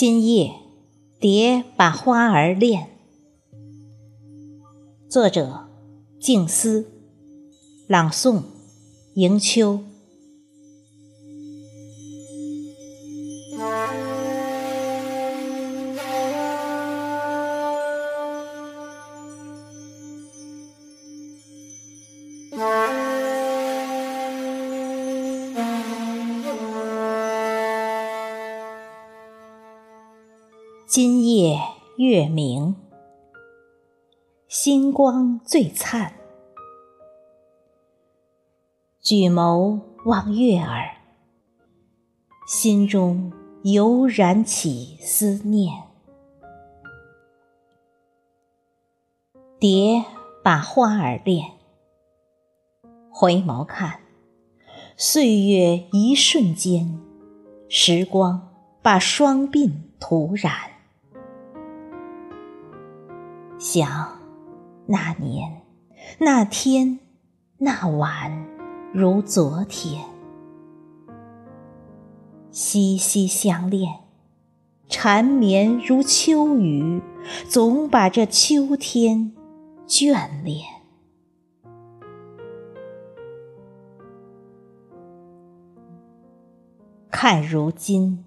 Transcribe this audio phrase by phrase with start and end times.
[0.00, 0.52] 今夜，
[1.18, 2.88] 蝶把花儿恋。
[5.08, 5.66] 作者：
[6.20, 6.86] 静思，
[7.88, 8.44] 朗诵：
[9.14, 9.80] 迎秋。
[30.90, 31.60] 今夜
[31.98, 32.74] 月明，
[34.48, 36.14] 星光最灿。
[38.98, 40.96] 举眸望月儿，
[42.46, 43.30] 心中
[43.64, 45.74] 油然起思念。
[49.60, 50.02] 蝶
[50.42, 51.50] 把花儿恋，
[53.10, 54.00] 回眸看，
[54.96, 56.98] 岁月一瞬间，
[57.68, 60.77] 时光把双鬓涂染。
[63.58, 64.16] 想
[64.86, 65.62] 那年
[66.20, 67.00] 那天
[67.56, 68.46] 那晚
[68.94, 70.04] 如昨天，
[72.52, 73.92] 息息相恋，
[74.88, 77.02] 缠绵如秋雨，
[77.48, 79.32] 总把这秋天
[79.88, 80.64] 眷恋。
[87.10, 88.24] 看如今，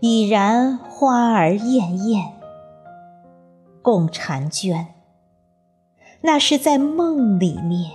[0.00, 2.37] 已然花儿艳艳。
[3.88, 4.86] 共婵娟，
[6.20, 7.90] 那是在梦里面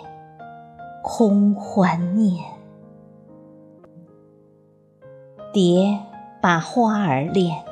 [1.03, 2.43] 空欢念。
[5.53, 5.99] 蝶
[6.41, 7.63] 把花儿恋，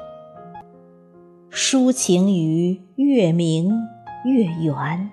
[1.49, 3.71] 抒情于月明
[4.23, 5.09] 月圆，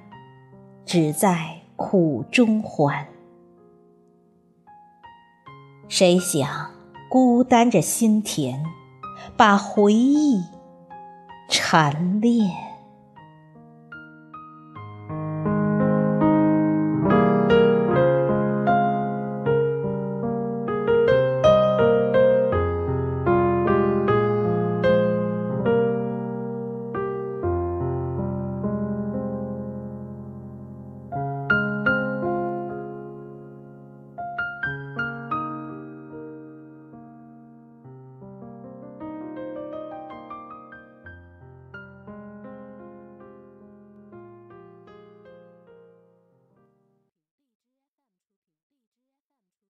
[0.84, 3.08] 只在苦中欢。
[5.88, 6.46] 谁想
[7.08, 8.62] 孤单着心田，
[9.34, 10.42] 把回忆
[11.48, 12.67] 缠恋。